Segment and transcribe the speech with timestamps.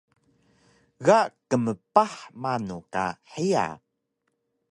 [1.05, 1.19] Ga
[1.49, 3.65] qmpah manu ka hiya?